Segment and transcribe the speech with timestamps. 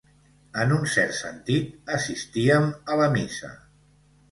[0.61, 1.69] En un cert sentit,
[1.99, 3.55] assistíem a la missa.